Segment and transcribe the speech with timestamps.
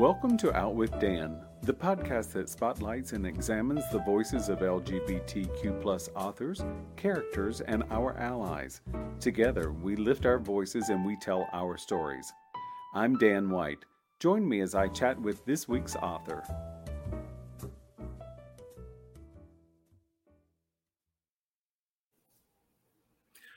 [0.00, 6.08] Welcome to Out with Dan, the podcast that spotlights and examines the voices of LGBTQ
[6.16, 6.64] authors,
[6.96, 8.80] characters, and our allies.
[9.20, 12.32] Together, we lift our voices and we tell our stories.
[12.94, 13.84] I'm Dan White.
[14.20, 16.44] Join me as I chat with this week's author.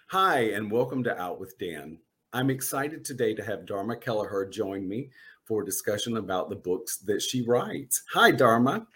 [0.09, 1.99] Hi, and welcome to Out with Dan.
[2.35, 5.11] I'm excited today to have Dharma Kelleher join me
[5.45, 8.03] for discussion about the books that she writes.
[8.13, 8.87] Hi, Dharma.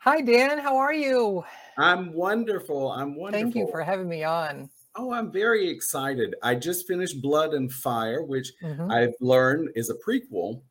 [0.00, 0.58] Hi, Dan.
[0.58, 1.44] How are you?
[1.76, 2.90] I'm wonderful.
[2.92, 3.42] I'm wonderful.
[3.42, 4.70] Thank you for having me on.
[4.96, 6.34] Oh, I'm very excited.
[6.42, 8.90] I just finished Blood and Fire, which mm-hmm.
[8.90, 10.62] I've learned is a prequel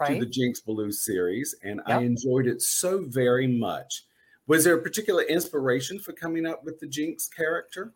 [0.00, 0.14] right.
[0.14, 1.98] to the Jinx Ballou series, and yep.
[1.98, 4.04] I enjoyed it so very much.
[4.46, 7.92] Was there a particular inspiration for coming up with the Jinx character?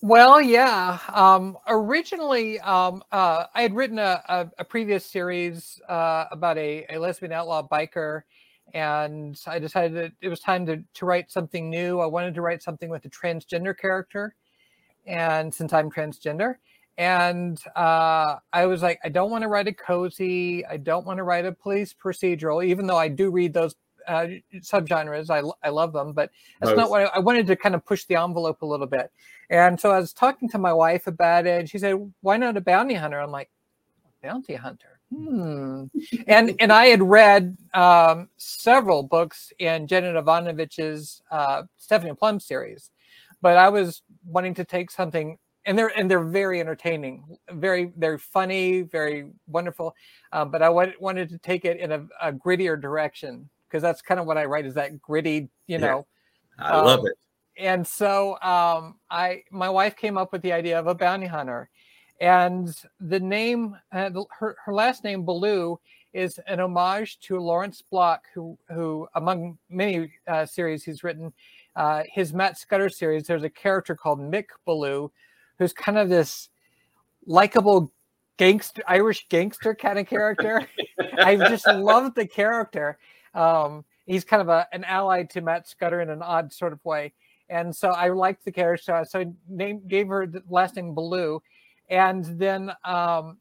[0.00, 0.98] Well, yeah.
[1.12, 6.86] Um, originally, um, uh, I had written a, a, a previous series uh, about a,
[6.88, 8.22] a, lesbian outlaw biker,
[8.72, 12.00] and I decided that it was time to, to write something new.
[12.00, 14.34] I wanted to write something with a transgender character,
[15.06, 16.54] and since I'm transgender,
[16.96, 20.64] and uh, I was like, I don't want to write a cozy.
[20.64, 23.74] I don't want to write a police procedural, even though I do read those
[24.06, 24.26] uh,
[24.56, 25.30] subgenres.
[25.30, 26.78] I, I love them, but that's Both.
[26.78, 29.10] not what I, I, wanted to kind of push the envelope a little bit.
[29.50, 31.60] And so I was talking to my wife about it.
[31.60, 33.50] And she said, "Why not a bounty hunter?" I'm like,
[34.22, 35.84] "Bounty hunter." Hmm.
[36.26, 42.90] and and I had read um, several books in Janet Evanovich's uh, Stephanie Plum series,
[43.40, 48.18] but I was wanting to take something and they're and they're very entertaining, very very
[48.18, 49.94] funny, very wonderful.
[50.32, 54.20] Um, but I wanted to take it in a, a grittier direction because that's kind
[54.20, 56.06] of what I write is that gritty, you know.
[56.58, 57.12] Yeah, I um, love it.
[57.58, 61.70] And so um, I, my wife came up with the idea of a bounty hunter,
[62.20, 65.78] and the name, uh, her her last name Ballou
[66.12, 71.32] is an homage to Lawrence Block, who who among many uh, series he's written,
[71.76, 73.26] uh, his Matt Scudder series.
[73.26, 75.10] There's a character called Mick Ballou,
[75.58, 76.48] who's kind of this
[77.26, 77.92] likable
[78.38, 80.66] gangster Irish gangster kind of character.
[81.18, 82.98] I just love the character.
[83.36, 86.84] Um, he's kind of a, an ally to Matt Scudder in an odd sort of
[86.84, 87.12] way.
[87.48, 89.04] And so I liked the character.
[89.08, 91.40] So I named, gave her the last name Ballou.
[91.88, 93.38] And then um,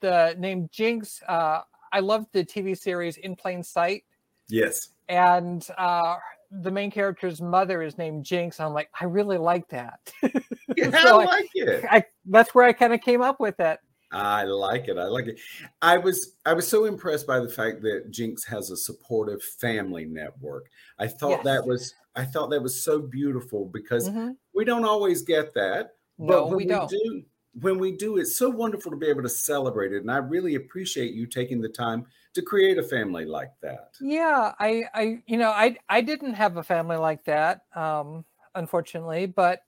[0.00, 1.60] the name Jinx, uh,
[1.92, 4.04] I loved the TV series In Plain Sight.
[4.48, 4.90] Yes.
[5.08, 6.16] And uh,
[6.50, 8.60] the main character's mother is named Jinx.
[8.60, 10.12] I'm like, I really like that.
[10.74, 11.84] Yeah, so I like it.
[11.90, 13.78] I, that's where I kind of came up with it.
[14.12, 14.98] I like it.
[14.98, 15.40] I like it.
[15.80, 20.04] I was I was so impressed by the fact that Jinx has a supportive family
[20.04, 20.70] network.
[20.98, 21.44] I thought yes.
[21.44, 24.32] that was I thought that was so beautiful because mm-hmm.
[24.54, 25.94] we don't always get that.
[26.18, 26.90] No, we, we don't.
[26.90, 27.24] do
[27.60, 30.02] when we do, it's so wonderful to be able to celebrate it.
[30.02, 33.94] And I really appreciate you taking the time to create a family like that.
[34.00, 38.24] Yeah, I, I, you know, I, I didn't have a family like that, um,
[38.54, 39.60] unfortunately, but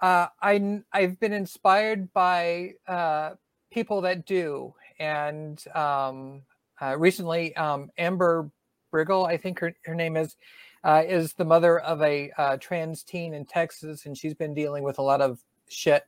[0.00, 3.32] uh, I, I've been inspired by uh,
[3.70, 4.74] people that do.
[4.98, 6.42] And um,
[6.80, 8.50] uh, recently, um, Amber
[8.92, 10.36] Briggle, I think her, her name is,
[10.84, 14.82] uh, is the mother of a uh, trans teen in Texas, and she's been dealing
[14.82, 16.04] with a lot of shit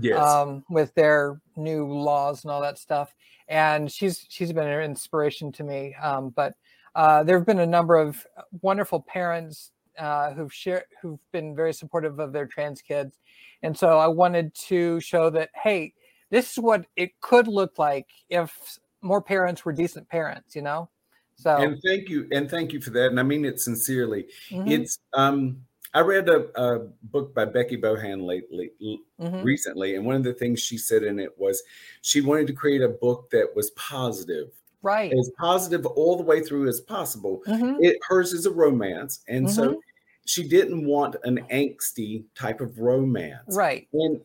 [0.00, 0.18] yes.
[0.18, 3.14] um, with their new laws and all that stuff.
[3.48, 5.94] And she's she's been an inspiration to me.
[6.02, 6.54] Um, but
[6.94, 8.24] uh, there have been a number of
[8.62, 13.18] wonderful parents uh, who've shared who've been very supportive of their trans kids,
[13.62, 15.92] and so I wanted to show that hey,
[16.30, 20.88] this is what it could look like if more parents were decent parents, you know?
[21.36, 23.08] So and thank you and thank you for that.
[23.08, 24.26] And I mean it sincerely.
[24.50, 24.68] Mm-hmm.
[24.68, 25.58] It's um
[25.94, 29.42] I read a, a, book by Becky Bohan lately, mm-hmm.
[29.42, 31.62] recently, and one of the things she said in it was
[32.02, 34.48] she wanted to create a book that was positive,
[34.82, 37.42] right, as positive all the way through as possible.
[37.46, 37.76] Mm-hmm.
[37.80, 39.78] It hers is a romance, and so mm-hmm.
[40.26, 43.86] she didn't want an angsty type of romance, right.
[43.92, 44.20] And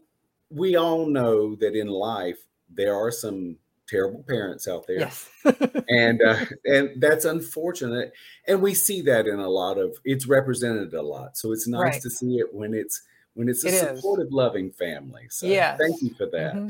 [0.49, 2.39] we all know that in life
[2.69, 4.99] there are some terrible parents out there.
[4.99, 5.29] Yes.
[5.89, 8.13] and uh, and that's unfortunate.
[8.47, 11.37] And we see that in a lot of it's represented a lot.
[11.37, 12.01] So it's nice right.
[12.01, 13.01] to see it when it's
[13.33, 14.33] when it's a it supportive is.
[14.33, 15.27] loving family.
[15.29, 16.55] So yeah thank you for that.
[16.55, 16.69] Mm-hmm.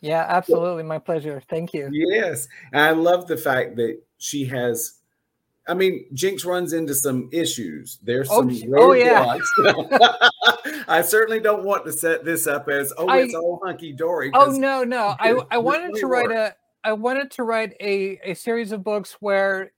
[0.00, 0.84] yeah absolutely.
[0.84, 1.42] My pleasure.
[1.48, 1.88] Thank you.
[1.92, 2.48] Yes.
[2.72, 4.98] And i love the fact that she has
[5.68, 7.98] I mean, Jinx runs into some issues.
[8.02, 9.38] There's oh, some oh, oh yeah.
[10.88, 14.30] I certainly don't want to set this up as oh, I, it's all hunky dory.
[14.34, 15.14] Oh no, no.
[15.18, 19.16] I I wanted to write a I wanted to write a a series of books
[19.20, 19.72] where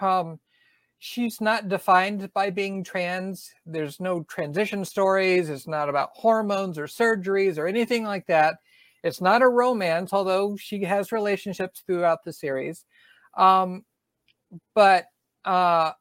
[0.00, 0.40] um
[0.98, 3.52] she's not defined by being trans.
[3.64, 5.48] There's no transition stories.
[5.50, 8.56] It's not about hormones or surgeries or anything like that.
[9.04, 12.84] It's not a romance, although she has relationships throughout the series.
[13.36, 13.84] Um,
[14.74, 15.04] but
[15.48, 15.92] uh,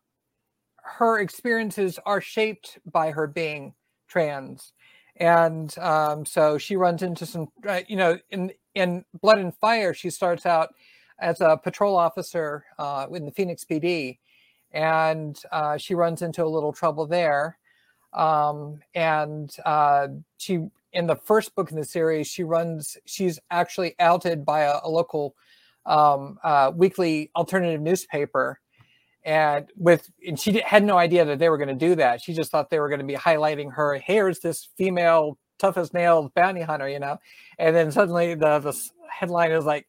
[0.83, 3.73] her experiences are shaped by her being
[4.07, 4.73] trans,
[5.15, 9.93] and um, so she runs into some, uh, you know, in in Blood and Fire,
[9.93, 10.75] she starts out
[11.19, 14.19] as a patrol officer uh, in the Phoenix PD,
[14.71, 17.57] and uh, she runs into a little trouble there.
[18.13, 20.07] Um, and uh,
[20.37, 22.97] she, in the first book in the series, she runs.
[23.05, 25.35] She's actually outed by a, a local
[25.85, 28.59] um, uh, weekly alternative newspaper,
[29.27, 32.21] and with and she had no idea that they were going to do that.
[32.21, 33.95] She just thought they were going to be highlighting her.
[33.95, 37.19] Here's this female tough as nails bounty hunter, you know,
[37.59, 38.73] and then suddenly the the
[39.09, 39.85] headline is like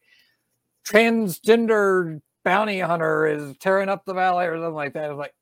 [0.84, 5.10] transgender bounty hunter is tearing up the valley or something like that.
[5.10, 5.34] It's like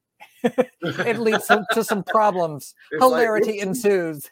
[1.06, 2.75] it leads to, to, some problems.
[2.93, 4.28] It's Hilarity like, ensues.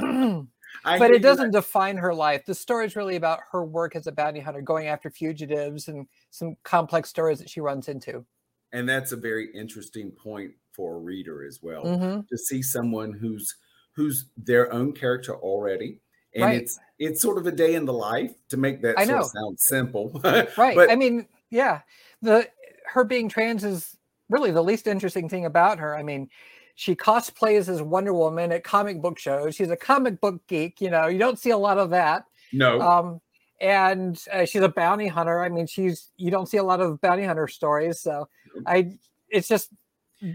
[0.84, 2.44] but it doesn't define her life.
[2.46, 6.06] The story is really about her work as a bounty hunter, going after fugitives and
[6.30, 8.24] some complex stories that she runs into.
[8.72, 12.20] And that's a very interesting point for a reader as well mm-hmm.
[12.28, 13.54] to see someone who's
[13.92, 16.00] who's their own character already
[16.34, 16.62] and right.
[16.62, 19.22] it's it's sort of a day in the life to make that I know.
[19.22, 21.80] sound simple right but, i mean yeah
[22.22, 22.48] the
[22.86, 23.96] her being trans is
[24.28, 26.28] really the least interesting thing about her i mean
[26.74, 29.54] she cosplays as wonder woman at comic book shows.
[29.54, 32.24] She's a comic book geek you know you don't see a lot of that.
[32.52, 32.80] No.
[32.80, 33.20] Um
[33.60, 35.42] and uh, she's a bounty hunter.
[35.42, 38.28] I mean she's you don't see a lot of bounty hunter stories so
[38.66, 39.70] i it's just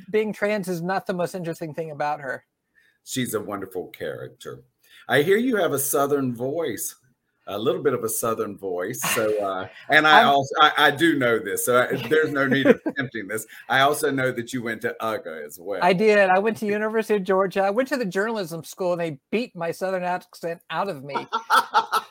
[0.09, 2.45] being trans is not the most interesting thing about her.
[3.03, 4.63] She's a wonderful character.
[5.07, 6.95] I hear you have a southern voice,
[7.47, 9.01] a little bit of a southern voice.
[9.13, 12.68] So, uh, and I also I, I, do know this, so I, there's no need
[12.68, 13.45] of attempting this.
[13.69, 15.80] I also know that you went to UGA as well.
[15.83, 16.30] I did.
[16.30, 17.62] I went to University of Georgia.
[17.62, 21.15] I went to the journalism school, and they beat my southern accent out of me.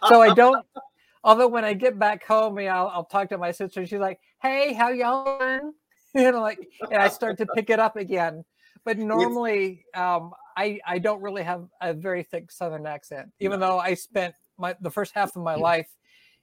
[0.09, 0.65] so I don't.
[1.23, 3.81] Although when I get back home, I'll, I'll talk to my sister.
[3.81, 5.73] And She's like, "Hey, how y'all doing?"
[6.17, 6.59] And like,
[6.93, 8.45] and I start to pick it up again.
[8.85, 13.67] But normally, um, I I don't really have a very thick Southern accent, even no.
[13.67, 15.89] though I spent my the first half of my life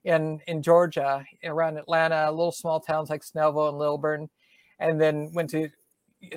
[0.04, 4.30] in in Georgia, around Atlanta, little small towns like Snellville and Lilburn,
[4.80, 5.70] and then went to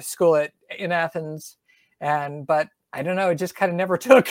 [0.01, 1.57] school at in Athens,
[2.01, 4.29] and but I don't know, it just kind of never took.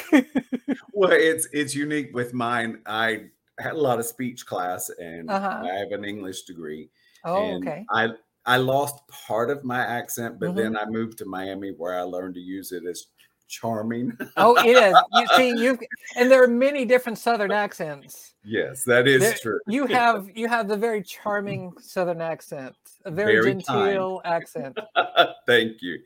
[0.94, 2.80] well, it's it's unique with mine.
[2.86, 3.26] I
[3.60, 5.64] had a lot of speech class, and uh-huh.
[5.64, 6.90] I have an English degree.
[7.26, 7.86] Oh, okay.
[7.92, 8.10] I
[8.46, 10.58] I lost part of my accent, but mm-hmm.
[10.58, 13.08] then I moved to Miami where I learned to use it as
[13.48, 14.18] charming.
[14.38, 14.96] oh, it is.
[15.14, 15.78] You see, you
[16.16, 18.34] and there are many different Southern accents.
[18.44, 19.60] Yes, that is there, true.
[19.68, 22.76] You have you have the very charming Southern accent,
[23.06, 24.36] a very, very genteel kind.
[24.36, 24.80] accent.
[25.48, 26.00] Thank you.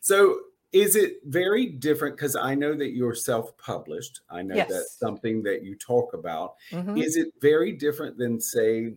[0.00, 0.40] So
[0.72, 4.20] is it very different because i know that you're self-published.
[4.30, 4.68] I know yes.
[4.70, 6.54] that's something that you talk about.
[6.70, 6.98] Mm-hmm.
[6.98, 8.94] is it very different than say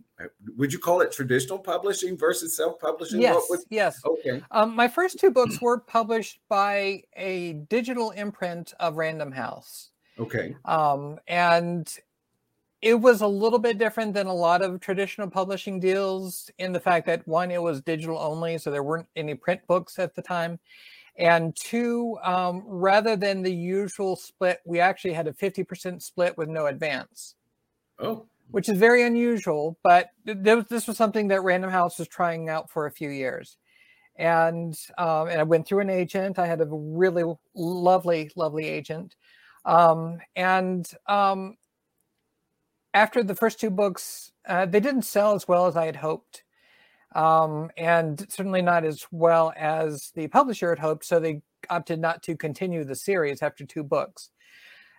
[0.56, 3.22] would you call it traditional publishing versus self-publishing?
[3.22, 4.02] Yes yes.
[4.06, 4.42] Okay.
[4.52, 9.90] Um, my first two books were published by a digital imprint of random house.
[10.18, 10.56] Okay.
[10.66, 11.94] Um, and
[12.82, 16.80] it was a little bit different than a lot of traditional publishing deals in the
[16.80, 20.22] fact that one it was digital only so there weren't any print books at the
[20.22, 20.60] time
[21.18, 26.50] and two, um, rather than the usual split, we actually had a 50% split with
[26.50, 27.36] no advance.
[28.00, 28.26] Oh.
[28.52, 32.70] Which is very unusual, but th- this was something that Random House was trying out
[32.70, 33.58] for a few years.
[34.18, 36.40] And um, and I went through an agent.
[36.40, 37.24] I had a really
[37.54, 39.16] lovely, lovely agent.
[39.66, 41.58] Um, and um,
[42.94, 46.45] after the first two books, uh, they didn't sell as well as I had hoped
[47.16, 51.06] um, and certainly not as well as the publisher had hoped.
[51.06, 54.30] So they opted not to continue the series after two books.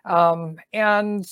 [0.03, 1.25] Um, and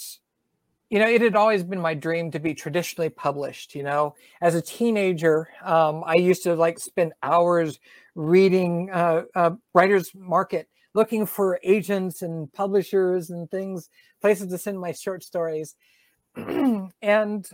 [0.92, 3.74] you know, it had always been my dream to be traditionally published.
[3.74, 7.80] You know, as a teenager, um, I used to like spend hours
[8.14, 13.90] reading uh, uh, Writers Market, looking for agents and publishers and things,
[14.22, 15.76] places to send my short stories.
[16.36, 16.92] and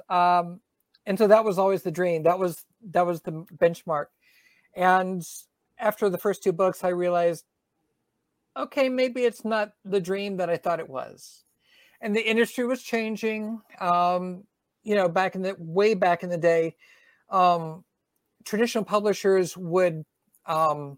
[0.09, 0.59] um,
[1.05, 2.23] and so that was always the dream.
[2.23, 4.07] That was that was the benchmark.
[4.75, 5.23] And
[5.81, 7.43] after the first two books i realized
[8.55, 11.43] okay maybe it's not the dream that i thought it was.
[11.99, 14.43] And the industry was changing um,
[14.83, 16.75] you know back in the way back in the day
[17.29, 17.83] um,
[18.45, 20.03] traditional publishers would
[20.45, 20.97] um,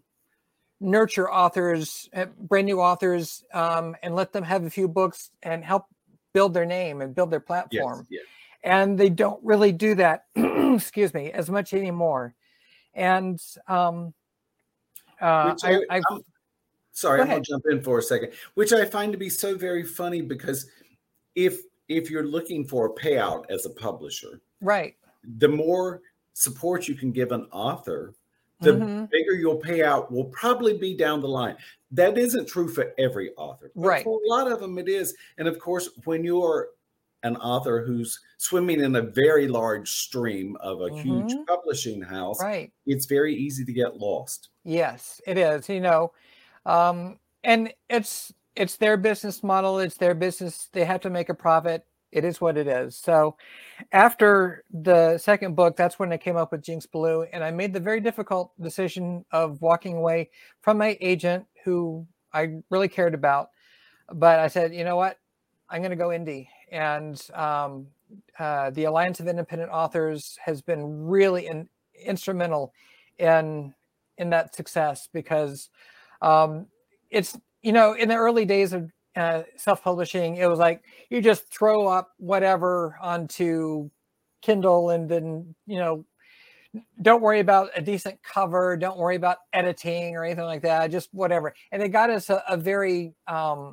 [0.80, 5.64] nurture authors eh, brand new authors um, and let them have a few books and
[5.64, 5.86] help
[6.32, 8.06] build their name and build their platform.
[8.10, 8.24] yes, yes
[8.64, 12.34] and they don't really do that excuse me as much anymore
[12.94, 14.12] and um
[15.20, 16.00] uh, I, I, I
[16.92, 19.84] sorry i'm gonna jump in for a second which i find to be so very
[19.84, 20.68] funny because
[21.34, 24.96] if if you're looking for a payout as a publisher, right,
[25.36, 26.00] the more
[26.32, 28.14] support you can give an author,
[28.60, 29.10] the Mhm.
[29.10, 31.56] bigger your payout will probably be down the line.
[31.90, 33.70] That isn't true for every author.
[33.74, 34.02] Right.
[34.02, 35.14] For a lot of them, it is.
[35.36, 36.70] And of course, when you're
[37.24, 41.46] an author who's swimming in a very large stream of a huge Mhm.
[41.46, 42.72] publishing house, right.
[42.86, 44.50] it's very easy to get lost.
[44.62, 45.68] Yes, it is.
[45.68, 46.12] You know,
[46.66, 49.80] um, and it's it's their business model.
[49.80, 50.68] It's their business.
[50.72, 51.84] They have to make a profit.
[52.12, 52.96] It is what it is.
[52.96, 53.36] So,
[53.90, 57.72] after the second book, that's when I came up with Jinx Ballou, and I made
[57.72, 63.50] the very difficult decision of walking away from my agent, who I really cared about.
[64.12, 65.18] But I said, you know what,
[65.68, 67.86] I'm going to go indie, and um,
[68.38, 71.68] uh, the Alliance of Independent Authors has been really in,
[72.04, 72.74] instrumental
[73.18, 73.72] in
[74.18, 75.70] in that success because
[76.20, 76.66] um,
[77.10, 81.48] it's you know in the early days of uh, self-publishing it was like you just
[81.48, 83.88] throw up whatever onto
[84.42, 86.04] kindle and then you know
[87.02, 91.08] don't worry about a decent cover don't worry about editing or anything like that just
[91.12, 91.54] whatever.
[91.70, 93.72] And it got us a, a very um,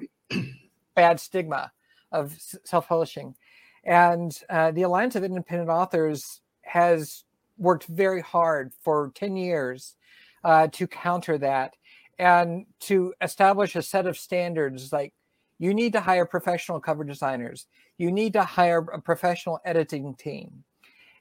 [0.96, 1.72] bad stigma
[2.12, 3.36] of self-publishing.
[3.84, 7.24] And uh, the alliance of independent authors has
[7.58, 9.96] worked very hard for 10 years
[10.44, 11.74] uh, to counter that
[12.20, 15.14] and to establish a set of standards like
[15.58, 17.68] you need to hire professional cover designers.
[17.98, 20.64] You need to hire a professional editing team.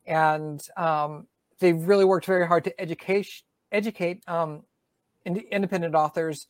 [0.06, 1.26] And um,
[1.58, 3.28] they've really worked very hard to educate
[3.70, 4.62] educate um,
[5.24, 6.46] ind- independent authors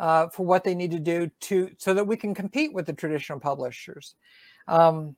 [0.00, 2.92] uh, for what they need to do to so that we can compete with the
[2.92, 4.16] traditional publishers.
[4.66, 5.14] Um,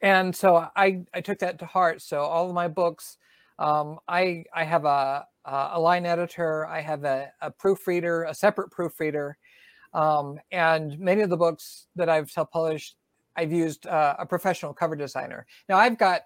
[0.00, 2.00] and so I, I took that to heart.
[2.00, 3.18] So all of my books
[3.58, 8.70] um, I, I have a, a line editor i have a, a proofreader a separate
[8.70, 9.36] proofreader
[9.94, 12.96] um, and many of the books that i've self-published
[13.36, 15.46] i've used uh, a professional cover designer.
[15.68, 16.22] Now i've got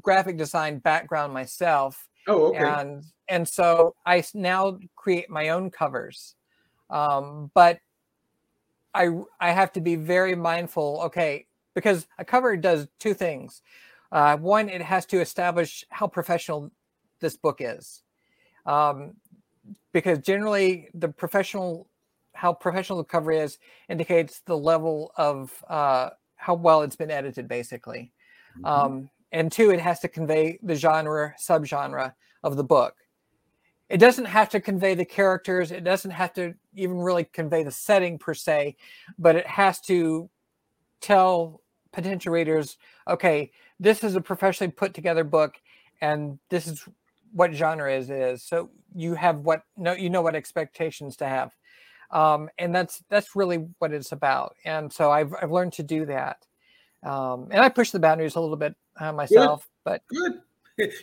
[0.00, 2.58] graphic design background myself Oh, okay.
[2.58, 6.34] and and so I now create my own covers,
[6.90, 7.78] um, but
[8.94, 11.00] I I have to be very mindful.
[11.04, 13.62] Okay, because a cover does two things.
[14.12, 16.70] Uh, one, it has to establish how professional
[17.20, 18.02] this book is,
[18.66, 19.14] um,
[19.92, 21.88] because generally the professional
[22.34, 27.46] how professional the cover is indicates the level of uh, how well it's been edited,
[27.46, 28.12] basically.
[28.58, 28.66] Mhm.
[28.66, 32.96] Um, and two, it has to convey the genre, subgenre of the book.
[33.90, 35.72] It doesn't have to convey the characters.
[35.72, 38.76] It doesn't have to even really convey the setting per se,
[39.18, 40.30] but it has to
[41.00, 41.60] tell
[41.92, 42.76] potential readers,
[43.08, 45.56] okay, this is a professionally put together book,
[46.00, 46.86] and this is
[47.32, 48.44] what genre is is.
[48.44, 51.52] So you have what no, you know what expectations to have,
[52.12, 54.54] um, and that's that's really what it's about.
[54.64, 56.46] And so I've I've learned to do that,
[57.02, 60.42] um, and I push the boundaries a little bit uh, myself, but Good.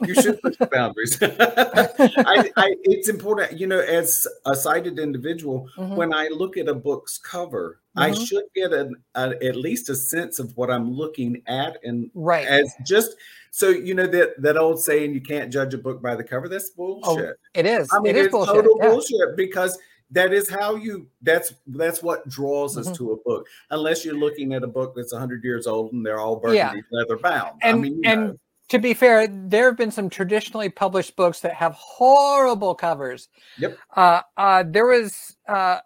[0.05, 1.17] You should push the boundaries.
[1.21, 5.95] I, I, it's important, you know, as a sighted individual, Mhm.
[5.95, 8.27] when I look at a book's cover, I Mhm.
[8.27, 12.45] should get an, a, at least a sense of what I'm looking at, and right.
[12.47, 13.15] as just
[13.51, 16.47] so you know that that old saying, "You can't judge a book by the cover."
[16.47, 17.37] That's bullshit.
[17.55, 17.89] It is.
[17.91, 18.53] I mean, Oh, it is it's bullshit.
[18.55, 18.89] total yeah.
[18.89, 19.77] bullshit because
[20.11, 21.07] that is how you.
[21.23, 22.97] That's that's what draws us Mhm.
[22.97, 23.47] to a book.
[23.71, 27.17] Unless you're looking at a book that's 100 years old and they're all burgundy leather
[27.17, 27.59] bound.
[27.63, 28.37] I And mean, and know.
[28.69, 33.29] To be fair, there have been some traditionally published books that have horrible covers.
[33.57, 33.77] Yep.
[33.95, 35.79] Uh, uh, there was uh,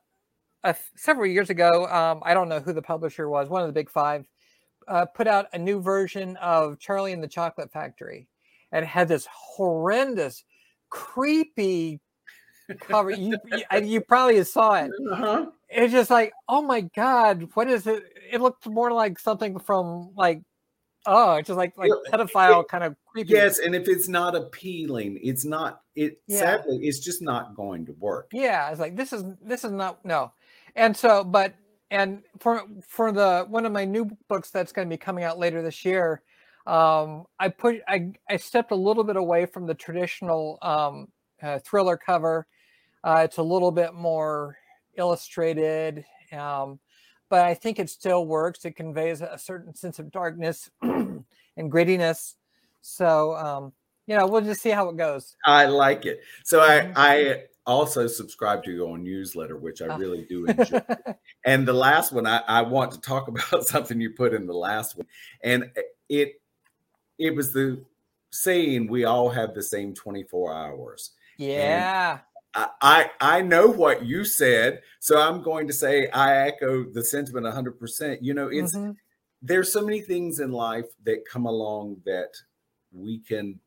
[0.63, 1.85] a several years ago.
[1.87, 3.49] Um, I don't know who the publisher was.
[3.49, 4.25] One of the big five
[4.87, 8.27] uh, put out a new version of Charlie and the Chocolate Factory,
[8.71, 10.43] and had this horrendous,
[10.89, 11.99] creepy
[12.79, 13.11] cover.
[13.11, 13.37] you,
[13.71, 14.91] you you probably saw it.
[15.11, 15.45] Uh-huh.
[15.69, 18.03] it's just like, oh my god, what is it?
[18.31, 20.41] It looked more like something from like,
[21.05, 23.33] oh, it's just like like pedophile kind of creepy.
[23.33, 25.81] Yes, and if it's not appealing, it's not.
[25.95, 26.39] It Yeah.
[26.39, 28.29] sadly, it's just not going to work.
[28.31, 30.31] Yeah, it's like this is this is not no,
[30.75, 31.55] and so but
[31.89, 35.37] and for for the one of my new books that's going to be coming out
[35.37, 36.21] later this year,
[36.65, 41.07] um, I put I I stepped a little bit away from the traditional um,
[41.41, 42.47] uh, thriller cover.
[43.03, 44.57] Uh, it's a little bit more
[44.97, 46.79] illustrated, um,
[47.31, 48.65] but I think it still works.
[48.65, 51.23] It conveys a certain sense of darkness and
[51.57, 52.35] grittiness.
[52.81, 53.73] So um,
[54.05, 55.35] you know, we'll just see how it goes.
[55.45, 56.19] I like it.
[56.43, 56.93] So I Mhm.
[56.97, 60.81] I also subscribe to your newsletter, which I really do enjoy.
[61.45, 64.53] and the last one, I, I want to talk about something you put in the
[64.53, 65.07] last one,
[65.41, 65.71] and
[66.09, 66.41] it
[67.17, 67.81] it was the
[68.31, 71.11] saying we all have the same 24 hours.
[71.37, 72.19] yeah.
[72.19, 72.21] I,
[72.55, 77.45] I I know what you said, so I'm going to say I echo the sentiment
[77.45, 78.21] 100%.
[78.21, 78.95] You know, it's Mhm.
[79.41, 82.31] there's so many things in life that come along that
[82.91, 83.59] we can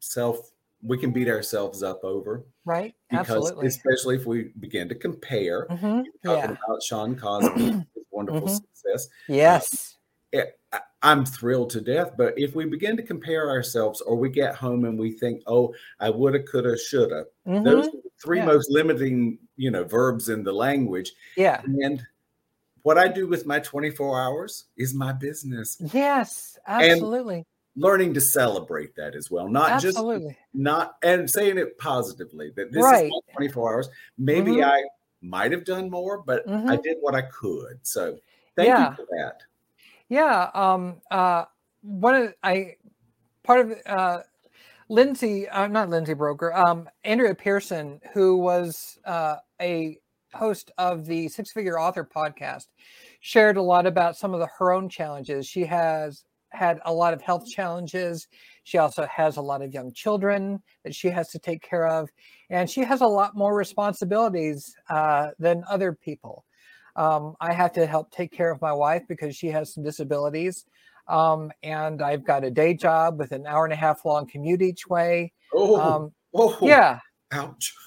[0.00, 0.50] self
[0.84, 5.66] we can beat ourselves up over right because absolutely especially if we begin to compare
[5.70, 6.04] Mhm.
[6.24, 7.62] talking yeah about sean cosby
[7.94, 8.60] his wonderful Mhm.
[8.74, 9.96] success yes
[10.34, 14.56] I- i'm thrilled to death but if we begin to compare ourselves or we get
[14.56, 17.62] home and we think oh i woulda coulda shoulda Mhm.
[17.64, 18.44] those are the three Yeah.
[18.46, 22.02] most limiting you know verbs in the language yeah and
[22.82, 27.44] what i do with my 24 hours is my business yes absolutely
[27.76, 29.98] learning to celebrate that as well not just
[30.54, 33.06] not and saying it positively that this Right.
[33.06, 33.88] is my 24 hours
[34.18, 34.64] maybe Mhm.
[34.64, 34.82] i
[35.22, 36.82] might have done more but i Mhm.
[36.82, 38.18] did what i could so
[38.56, 38.90] thank Yeah.
[38.90, 39.42] you for that
[40.08, 40.50] Yeah.
[40.52, 41.46] Um, uh,
[41.80, 42.76] one of I
[43.44, 44.18] part of uh,
[44.92, 49.96] Lindsay, uh, not Lindsay Buroker, um, Andrea Pearson, who was uh, a
[50.34, 52.66] host of the Six Figure Author podcast,
[53.20, 55.46] shared a lot about some of the, her own challenges.
[55.46, 58.28] She has had a lot of health challenges.
[58.64, 62.10] She also has a lot of young children that she has to take care of,
[62.50, 66.44] and she has a lot more responsibilities uh, than other people.
[66.96, 70.66] Um, I have to help take care of my wife because she has some disabilities.
[71.08, 74.62] Um, and I've got a day job with an hour and a half long commute
[74.62, 75.32] each way.
[75.52, 77.00] oh, Um, oh yeah.
[77.32, 77.74] ouch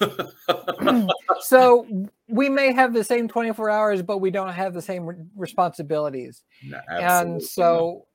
[1.40, 1.86] So
[2.28, 6.42] we may have the same 24 hours, but we don't have the same re- responsibilities.
[6.64, 8.06] No, And so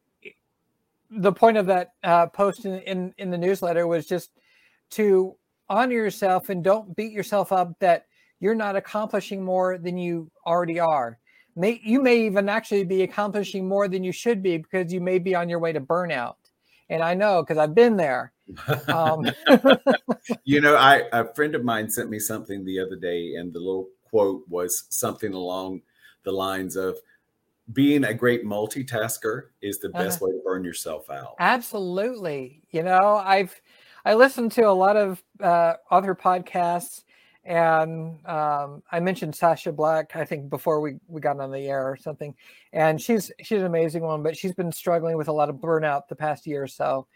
[1.09, 4.31] the point of that uh, post in, in, in the newsletter was just
[4.91, 5.35] to
[5.69, 8.05] honor yourself and don't beat yourself up that
[8.39, 11.19] you're not accomplishing more than you already are.
[11.55, 15.19] May, you may even actually be accomplishing more than you should be because you may
[15.19, 16.35] be on your way to burnout.
[16.89, 18.33] And I know because I've been there.
[18.87, 19.25] Um,
[20.43, 23.59] you know, I a friend of mine sent me something the other day, and the
[23.59, 25.81] little quote was something along
[26.23, 26.97] the lines of
[27.73, 31.35] being a great multitasker is the best way to burn yourself out.
[31.39, 32.61] Absolutely.
[32.71, 33.59] You know, I've
[34.03, 37.03] I listened to a lot of uh, other podcasts,
[37.43, 40.15] and um, I mentioned Sacha Black.
[40.15, 42.35] I think before we we got on the air or something,
[42.73, 46.07] and she's she's an amazing one, but she's been struggling with a lot of burnout
[46.07, 47.07] the past year or so,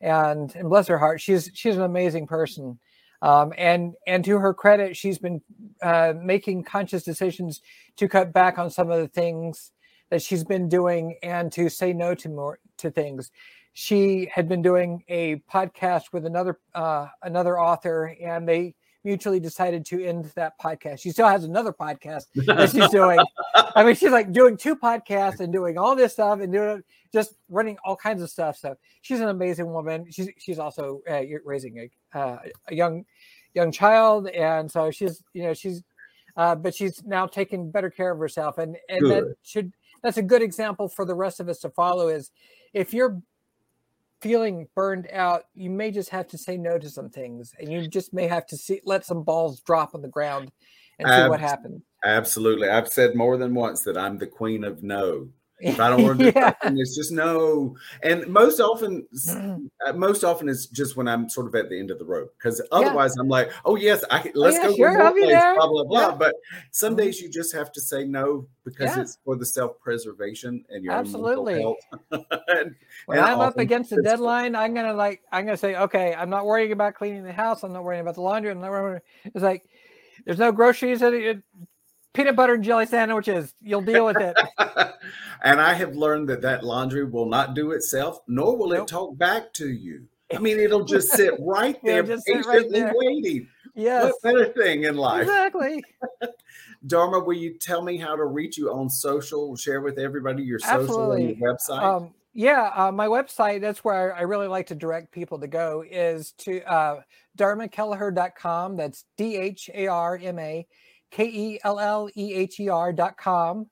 [0.00, 2.78] and and bless her heart, she's she's an amazing person.
[3.22, 5.40] Um, and and to her credit, she's been
[5.82, 7.60] uh, making conscious decisions
[7.96, 9.72] to cut back on some of the things
[10.10, 13.30] that she's been doing and to say no to more to things
[13.72, 19.84] she had been doing a podcast with another uh, another author, and they mutually decided
[19.86, 21.00] to end that podcast.
[21.00, 23.18] She still has another podcast that she's doing.
[23.54, 27.34] I mean, she's like doing two podcasts and doing all this stuff and doing just
[27.48, 28.56] running all kinds of stuff.
[28.56, 30.06] So she's an amazing woman.
[30.10, 32.38] She's she's also uh, raising a uh,
[32.68, 33.04] a young
[33.54, 35.82] young child, and so she's you know she's
[36.36, 40.22] uh, but she's now taking better care of herself, and and that should that's a
[40.22, 42.08] good example for the rest of us to follow.
[42.08, 42.30] Is
[42.72, 43.20] if you're
[44.22, 47.88] feeling burned out, you may just have to say no to some things, and you
[47.88, 50.50] just may have to see let some balls drop on the ground
[50.98, 51.82] and see what Abs- happens.
[52.04, 52.68] Absolutely.
[52.68, 55.28] I've said more than once that I'm the queen of no.
[55.62, 56.54] If I don't want to do yeah.
[56.62, 57.76] something, it's just no.
[58.02, 59.06] And most often,
[59.86, 62.34] uh, most often it's just when I'm sort of at the end of the rope.
[62.36, 64.74] Because otherwise, I'm like, oh yes, I can, let's yeah, go.
[64.76, 65.54] sure, I'll place, there.
[65.54, 66.00] Blah blah blah.
[66.08, 66.14] Yeah.
[66.16, 66.34] But
[66.72, 66.98] some Mhm.
[66.98, 69.02] days you just have to say no because Yeah.
[69.02, 71.54] it's for the self preservation and your own Absolutely.
[71.54, 71.76] mental
[72.10, 72.26] health.
[72.48, 72.74] and,
[73.06, 76.14] When and I'm up against a it's- deadline, I'm gonna like I'm gonna say, okay,
[76.14, 77.62] I'm not worrying about cleaning the house.
[77.62, 78.50] I'm not worrying about the laundry.
[78.50, 79.00] I'm not worrying.
[79.24, 79.64] It's like
[80.24, 81.00] there's no groceries.
[82.14, 83.54] Peanut butter and jelly sandwiches.
[83.60, 84.36] You'll deal with it.
[85.44, 88.82] and I have learned that that laundry will not do itself, nor will Nope.
[88.82, 90.06] it talk back to you.
[90.34, 92.92] I mean, it'll just sit right there, patiently right there.
[92.96, 93.48] waiting.
[93.74, 95.22] yes, What better thing in life?
[95.22, 95.84] exactly.
[96.86, 99.54] Dharma, will you tell me how to reach you on social?
[99.56, 101.82] Share with everybody your social and your website.
[101.82, 105.84] Um, yeah, uh, my website, that's where I really like to direct people to go,
[105.88, 107.02] is to uh,
[107.38, 108.76] dharmakelleher.com.
[108.76, 110.66] That's D H A R M A
[111.12, 112.68] K E L L E H E
[113.16, 113.66] com.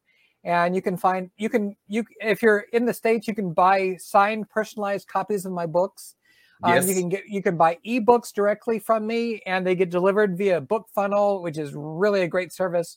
[0.44, 3.96] And you can find, you can, you, if you're in the States, you can buy
[3.98, 6.14] signed, personalized copies of my books.
[6.62, 6.88] Um, yes.
[6.88, 10.60] You can get, you can buy ebooks directly from me, and they get delivered via
[10.60, 12.96] Book Funnel, which is really a great service.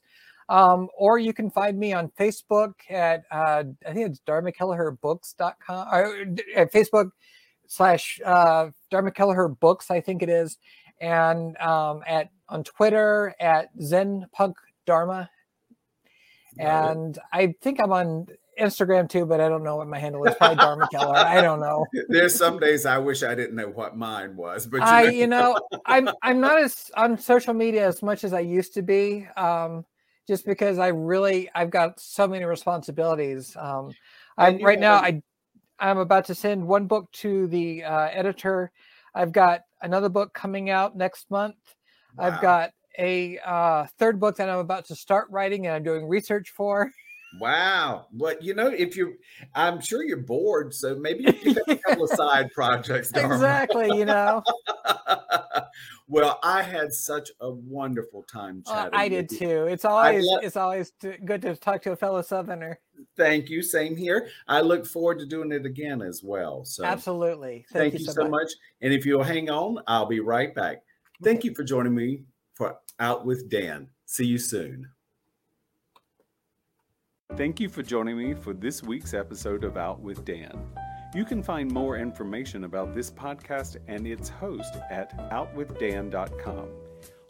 [0.50, 6.26] Um, or you can find me on Facebook at uh, I think it's dharmakelleherbooks.com or
[6.56, 7.12] at Facebook
[7.68, 10.58] slash uh, Dharma Kelleher Books, I think it is,
[11.04, 15.30] and um, at on Twitter at Zen Punk Dharma,
[16.58, 18.28] and I think I'm on
[18.60, 20.36] Instagram too, but I don't know what my handle is.
[20.36, 21.18] Probably Dharma Keller.
[21.18, 21.86] I don't know.
[22.08, 25.10] There's some days I wish I didn't know what mine was, but you I, know-
[25.10, 28.82] you know, I'm I'm not as on social media as much as I used to
[28.82, 29.28] be.
[29.36, 29.86] Um,
[30.26, 33.58] just because I really I've got so many responsibilities.
[33.60, 33.94] Um,
[34.38, 34.96] I'm right now.
[34.96, 35.22] I
[35.80, 38.72] I'm about to send one book to the uh, editor.
[39.16, 41.56] I've got another book coming out next month.
[42.18, 42.26] Wow.
[42.26, 46.08] I've got a uh, third book that I'm about to start writing and I'm doing
[46.08, 46.92] research for.
[47.40, 48.06] Wow.
[48.16, 49.14] Well, you know, if you're,
[49.56, 53.10] I'm sure you're bored, so maybe you have a couple of side projects.
[53.10, 53.98] Exactly.
[53.98, 54.44] You know.
[56.08, 58.94] well, I had such a wonderful time chatting.
[58.94, 59.66] Uh, I did too.
[59.66, 60.92] It's always lo- it's always
[61.26, 62.80] good to talk to a fellow Southerner.
[63.16, 63.62] Thank you.
[63.62, 64.30] Same here.
[64.48, 66.66] I look forward to doing it again as well.
[66.66, 67.66] So absolutely.
[67.72, 68.32] Thank, thank you, so, much.
[68.32, 68.52] much.
[68.82, 70.84] And if you'll hang on, I'll be right back.
[71.24, 73.90] Thank you for joining me for Out with Dan.
[74.06, 74.90] See you soon.
[77.36, 80.52] Thank you for joining me for this week's episode of Out with Dan.
[81.16, 86.68] You can find more information about this podcast and its host at outwithdan.com,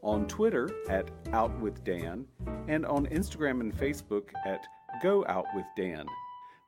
[0.02, 2.24] on Twitter at outwithdan,
[2.70, 4.66] and on Instagram and Facebook at
[5.02, 5.26] Go.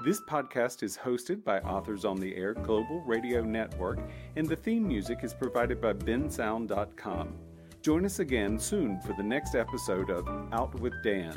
[0.04, 4.00] This podcast is hosted by Authors on the Air Global Radio Network,
[4.36, 7.34] and the theme music is provided by bensound.com.
[7.82, 11.34] Join us again soon for the next episode of Out with Dan.